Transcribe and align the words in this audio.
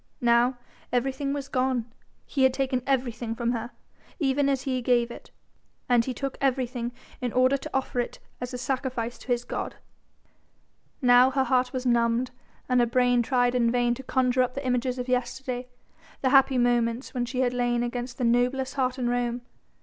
Now 0.19 0.57
everything 0.91 1.31
was 1.31 1.47
gone, 1.47 1.85
he 2.25 2.41
had 2.41 2.55
taken 2.55 2.81
everything 2.87 3.35
from 3.35 3.51
her, 3.51 3.69
even 4.17 4.49
as 4.49 4.63
he 4.63 4.81
gave 4.81 5.11
it; 5.11 5.29
and 5.87 6.03
he 6.05 6.11
took 6.11 6.39
everything 6.41 6.91
in 7.21 7.31
order 7.31 7.55
to 7.57 7.69
offer 7.71 7.99
it 7.99 8.17
as 8.41 8.51
a 8.51 8.57
sacrifice 8.57 9.19
to 9.19 9.27
his 9.27 9.43
God. 9.43 9.75
Now 11.03 11.29
her 11.29 11.43
heart 11.43 11.71
was 11.71 11.85
numbed 11.85 12.31
and 12.67 12.79
her 12.79 12.87
brain 12.87 13.21
tried 13.21 13.53
in 13.53 13.69
vain 13.69 13.93
to 13.93 14.01
conjure 14.01 14.41
up 14.41 14.55
the 14.55 14.65
images 14.65 14.97
of 14.97 15.07
yesterday: 15.07 15.67
the 16.21 16.31
happy 16.31 16.57
moments 16.57 17.13
when 17.13 17.25
she 17.27 17.41
had 17.41 17.53
lain 17.53 17.83
against 17.83 18.17
the 18.17 18.23
noblest 18.23 18.73
heart 18.73 18.97
in 18.97 19.07
Rome. 19.07 19.41